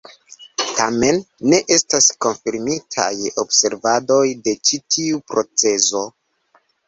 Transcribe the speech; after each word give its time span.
Tamen, 0.77 1.19
ne 1.51 1.59
estas 1.75 2.07
konfirmitaj 2.27 3.11
observadoj 3.45 4.25
de 4.47 4.57
ĉi 4.69 4.79
tiu 4.95 5.21
procezo. 5.33 6.05